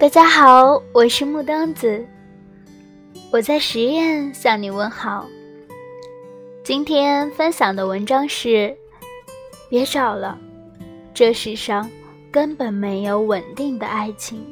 [0.00, 2.02] 大家好，我是木灯子，
[3.30, 5.28] 我在实验向你问好。
[6.64, 8.74] 今天分享的文章是：
[9.68, 10.38] 别找了，
[11.12, 11.86] 这世上
[12.32, 14.42] 根本没有稳定的爱情。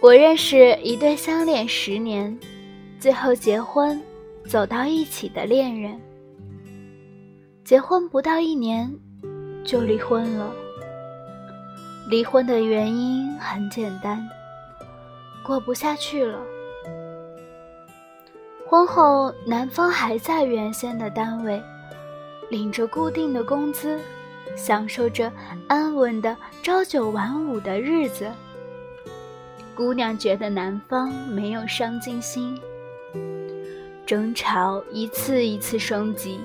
[0.00, 2.38] 我认识一对相恋十年，
[3.00, 4.00] 最后结婚，
[4.48, 6.00] 走到一起的恋人，
[7.64, 8.88] 结婚不到一年
[9.64, 10.54] 就离婚了。
[12.08, 14.24] 离婚的原因很简单，
[15.42, 16.38] 过不下去了。
[18.64, 21.60] 婚后，男方还在原先的单位，
[22.48, 24.00] 领着固定的工资，
[24.56, 25.32] 享受着
[25.66, 28.30] 安稳的朝九晚五的日子。
[29.74, 32.56] 姑娘觉得男方没有上进心，
[34.06, 36.40] 争吵一次一次升级，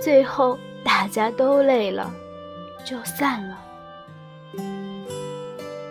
[0.00, 2.08] 最后大家都累了，
[2.84, 3.65] 就散了。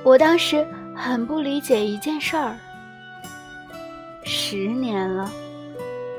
[0.05, 0.63] 我当时
[0.95, 2.55] 很不理解一件事儿：
[4.23, 5.31] 十年了，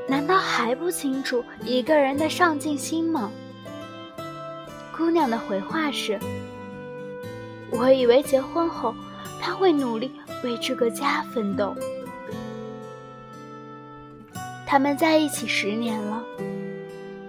[0.09, 3.31] 难道还不清楚一个人的上进心吗？
[4.95, 6.19] 姑娘的回话是
[7.71, 8.93] ：“我以为结婚后
[9.39, 10.11] 他会努力
[10.43, 11.73] 为这个家奋斗。”
[14.67, 16.21] 他们在一起十年了，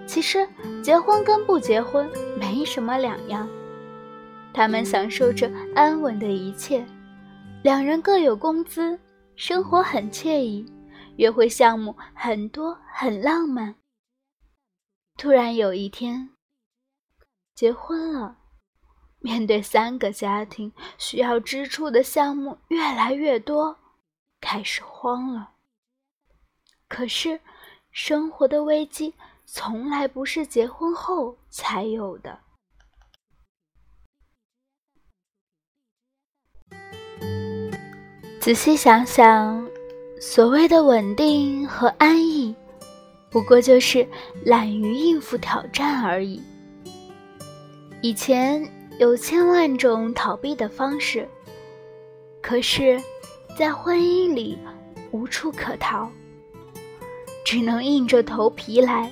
[0.05, 0.45] 其实
[0.83, 3.47] 结婚跟不结婚没什么两样。
[4.53, 6.85] 他们享受着安稳的一切，
[7.63, 8.99] 两人各有工资，
[9.35, 10.65] 生活很惬意，
[11.17, 13.75] 约会项目很多，很浪漫。
[15.17, 16.29] 突然有一天，
[17.53, 18.37] 结婚了，
[19.19, 23.77] 面对三个家庭，需要支出的项目越来越多，
[24.41, 25.51] 开始慌了。
[26.87, 27.39] 可是，
[27.91, 29.13] 生活的危机
[29.45, 32.39] 从来不是结婚后才有的。
[38.39, 39.67] 仔细想想，
[40.21, 42.55] 所谓的稳定和安逸，
[43.29, 44.07] 不过就是
[44.45, 46.41] 懒于应付挑战而已。
[48.01, 48.65] 以前
[48.97, 51.27] 有千万种逃避的方式，
[52.41, 52.99] 可是，
[53.57, 54.57] 在婚姻里
[55.11, 56.09] 无处可逃，
[57.43, 59.11] 只能硬着头皮来，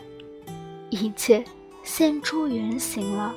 [0.89, 1.43] 一切
[1.83, 3.35] 现出原形了。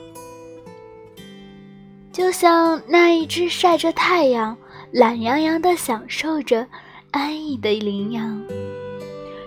[2.12, 4.56] 就像那一只晒着太阳。
[4.92, 6.66] 懒洋洋地享受着
[7.12, 8.44] 安逸的羚羊，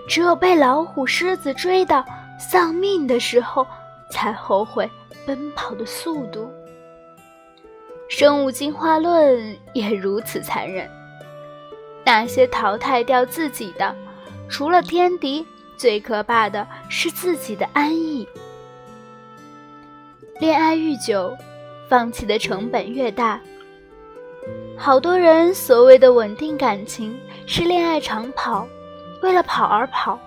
[0.08, 2.02] 只有被老虎、狮子追到
[2.38, 3.66] 丧命的时候，
[4.10, 4.90] 才后悔
[5.26, 6.50] 奔跑的速度。
[8.08, 10.88] 生物进化论也如此残忍。
[12.06, 13.94] 那些淘汰掉自己的，
[14.48, 15.46] 除了天敌，
[15.76, 18.26] 最可怕的是自己的安逸。
[20.40, 21.36] 恋爱愈久，
[21.86, 23.38] 放弃的成本越大。
[24.76, 28.66] 好多人所谓的稳定感情是恋爱长跑，
[29.22, 30.18] 为了跑而跑，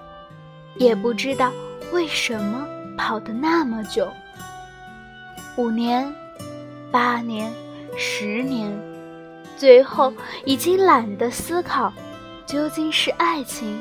[0.75, 1.51] 也不知道
[1.91, 2.67] 为什么
[2.97, 4.07] 跑得那么久。
[5.57, 6.11] 五年、
[6.91, 7.51] 八年、
[7.97, 8.71] 十年，
[9.57, 10.13] 最后
[10.45, 11.91] 已经懒得思考，
[12.45, 13.77] 究竟是爱情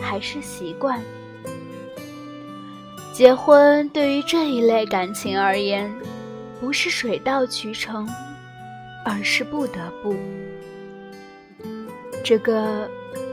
[0.00, 1.00] 还是习惯。
[3.12, 5.92] 结婚对于这一类感情而言，
[6.60, 8.08] 不是水到渠成。
[9.08, 10.14] 而是不得不，
[12.22, 12.86] 这个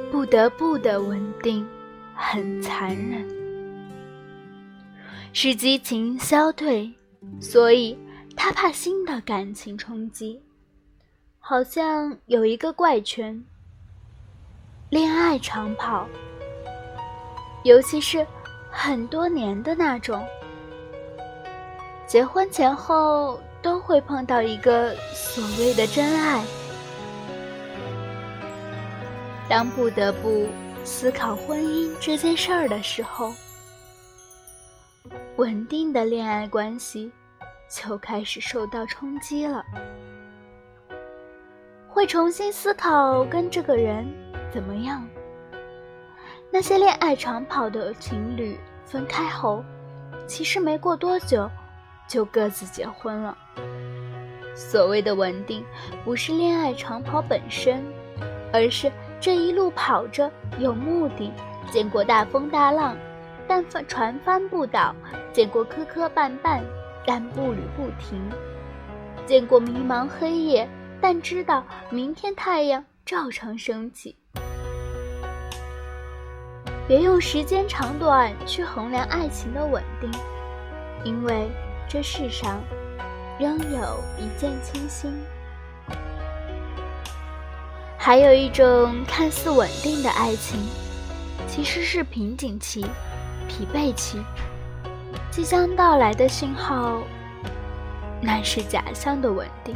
[0.09, 1.68] 不得不的稳定
[2.16, 3.28] 很残忍，
[5.34, 6.90] 使激情消退，
[7.41, 7.97] 所以
[8.38, 10.41] 他怕新的感情冲击，
[11.40, 13.44] 好像有一个怪圈。
[14.90, 16.08] 恋爱长跑，
[17.66, 18.25] 尤其是
[18.72, 20.25] 很多年的那种，
[22.08, 23.38] 结婚前后。
[23.66, 26.46] 都会碰到一个所谓的真爱。
[29.50, 30.48] 当不得不
[30.84, 33.34] 思考婚姻这件事儿的时候，
[35.38, 37.12] 稳定的恋爱关系
[37.67, 39.66] 就开始受到冲击了。
[41.90, 44.06] 会重新思考跟这个人
[44.53, 45.03] 怎么样。
[46.52, 49.66] 那些恋爱长跑的情侣分开后，
[50.28, 51.50] 其实没过多久。
[52.07, 53.37] 就各自结婚了。
[54.55, 55.66] 所谓的稳定，
[56.03, 57.84] 不是恋爱长跑本身，
[58.53, 61.31] 而是这一路跑着有目的，
[61.72, 62.96] 见过大风大浪，
[63.47, 64.96] 但翻船翻不倒；
[65.34, 66.61] 见过磕磕绊绊，
[67.05, 68.17] 但步履不停；
[69.25, 70.69] 见过迷茫黑夜，
[71.02, 74.16] 但知道明天太阳照常升起。
[76.87, 80.09] 别用时间长短去衡量爱情的稳定，
[81.03, 81.49] 因为。
[81.87, 82.61] 这世上，
[83.40, 85.14] 仍有一见倾心，
[87.97, 90.59] 还有一种看似稳定的爱情，
[91.47, 92.85] 其实是瓶颈期、
[93.47, 94.17] 疲惫期，
[95.32, 97.02] 即将到来的信号，
[98.20, 99.73] 那是假象的稳定。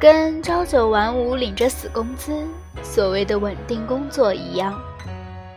[0.00, 2.44] 跟朝九晚五领着死工资，
[2.82, 4.78] 所谓的稳定工作一样，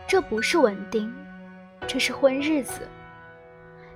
[0.06, 1.12] 这不是稳定，
[1.88, 2.86] 这是混日子。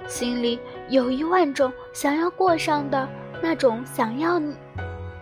[0.09, 0.59] 心里
[0.89, 3.09] 有一万种想要过上的
[3.41, 4.41] 那种想要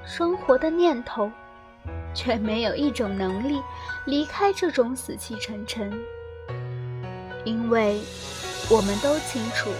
[0.07, 1.31] 生活的念头，
[2.15, 3.61] 却没有一种能力
[4.07, 5.93] 离开这种死气沉沉。
[7.45, 8.01] 因为
[8.71, 9.71] 我们都清楚，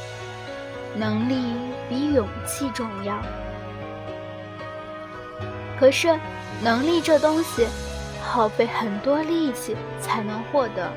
[0.95, 1.55] 能力
[1.89, 3.17] 比勇气重要。
[5.79, 6.19] 可是，
[6.63, 7.67] 能力这东西，
[8.23, 10.93] 耗费很多力气才能获得。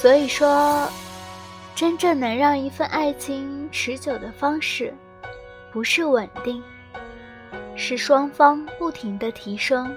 [0.00, 0.88] 所以说，
[1.74, 4.94] 真正能让一份爱情持久的方式，
[5.70, 6.62] 不是稳定，
[7.76, 9.94] 是双方不停的提升，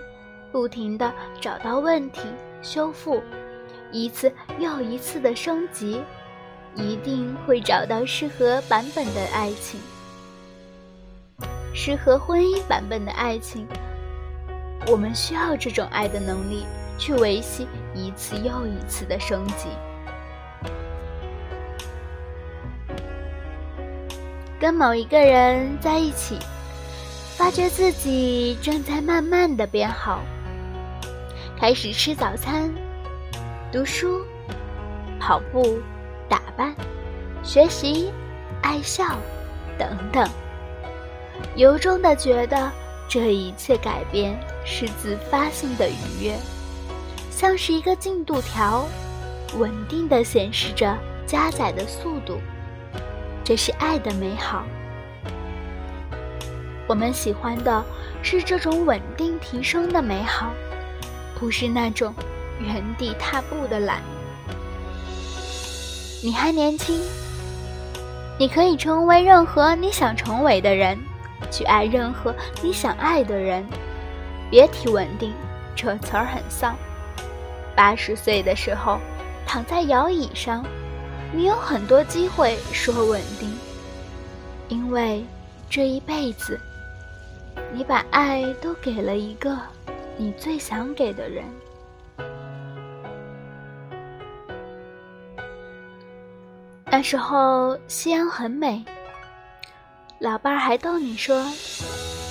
[0.51, 1.09] 不停的
[1.39, 2.19] 找到问题
[2.61, 3.23] 修复，
[3.94, 4.29] 一次
[4.59, 6.01] 又一次的升级，
[6.75, 9.79] 一定会找到适合版本的爱情。
[11.73, 13.65] 适合婚姻版本的爱情，
[14.88, 16.65] 我们需要这种爱的能力
[16.99, 17.65] 去维系
[17.95, 19.69] 一次又一次的升级。
[24.63, 26.39] 跟某一个人在一起，
[27.36, 30.21] 发觉自己正在慢慢的变好，
[31.60, 32.74] 开始吃早餐、
[33.74, 34.25] 读书、
[35.19, 35.81] 跑步、
[36.30, 36.74] 打扮、
[37.44, 38.10] 学习、
[38.62, 39.18] 爱笑
[39.77, 40.25] 等等。
[41.57, 42.71] 由衷的觉得
[43.09, 44.33] 这一切改变
[44.63, 46.38] 是自发性的愉悦，
[47.30, 48.86] 像是一个进度条，
[49.57, 52.39] 稳定的显示着加载的速度。
[53.44, 54.63] 这是爱的美好。
[56.88, 57.84] 我们喜欢的
[58.22, 60.51] 是这种稳定提升的美好，
[61.40, 62.13] 不是那种
[62.60, 64.01] 原地踏步的懒。
[66.24, 67.01] 你还年轻，
[68.40, 70.98] 你可以成为任何你想成为的人。
[71.51, 73.63] 去爱任何你想爱的人，
[74.50, 75.34] 别提稳定，
[75.75, 76.75] 这词儿很丧。
[77.75, 78.98] 八十岁的时候，
[79.45, 80.66] 躺在摇椅上，
[81.35, 83.51] 你有很多机会说稳定，
[84.69, 85.25] 因为
[85.68, 86.59] 这一辈子，
[87.74, 89.57] 你把爱都给了一个
[90.15, 91.44] 你最想给的人。
[96.85, 98.85] 那时候夕阳很美。
[100.19, 101.44] 老伴儿还逗你说：“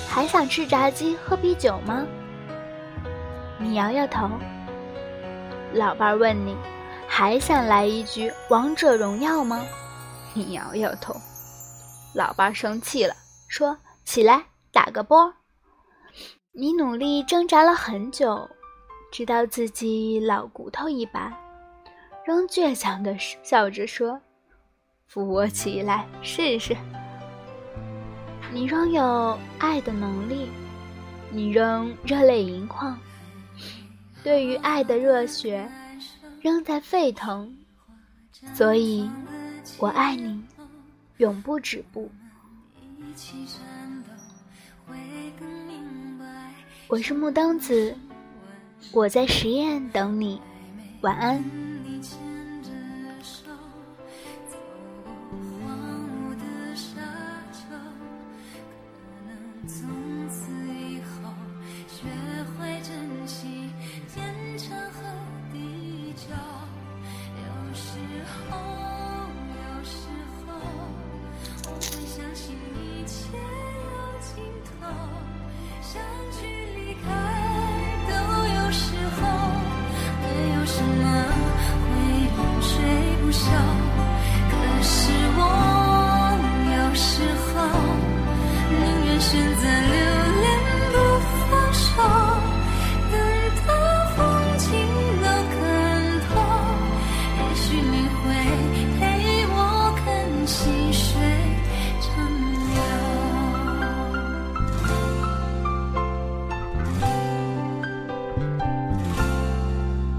[0.08, 2.06] 还想吃炸鸡喝啤酒吗？”
[3.58, 4.30] 你摇摇头。
[5.74, 6.56] 老伴儿问你
[7.14, 9.62] ：“还想来一局王者荣耀吗？”
[10.32, 11.14] 你摇摇头。
[12.14, 13.14] 老伴儿生气了，
[13.48, 14.42] 说：“起来
[14.72, 15.30] 打个波。”
[16.52, 18.48] 你努力挣扎了很久，
[19.12, 21.30] 直到自己老骨头一把，
[22.24, 24.18] 仍倔强的笑着说
[25.06, 26.74] ：“扶我起来试试。”
[28.50, 30.50] 你仍有爱的能力，
[31.30, 32.98] 你仍热泪盈眶，
[34.24, 35.70] 对于爱的热血
[36.42, 37.56] 仍在沸腾，
[38.52, 39.08] 所以，
[39.78, 40.42] 我爱你，
[41.18, 42.10] 永不止步。
[46.88, 47.96] 我是木灯子，
[48.90, 50.42] 我在实验等你，
[51.02, 51.44] 晚安。